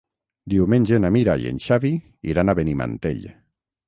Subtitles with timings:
[0.51, 1.91] Diumenge na Mira i en Xavi
[2.31, 3.21] iran a Benimantell.